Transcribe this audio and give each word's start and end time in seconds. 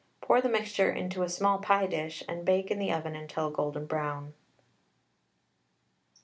Pour 0.19 0.41
the 0.41 0.49
mixture 0.49 0.89
into 0.91 1.21
a 1.21 1.29
small 1.29 1.59
pie 1.59 1.85
dish, 1.85 2.23
and 2.27 2.43
bake 2.43 2.71
in 2.71 2.79
the 2.79 2.91
oven 2.91 3.15
until 3.15 3.51
golden 3.51 3.85
brown. 3.85 4.29
No. 6.15 6.19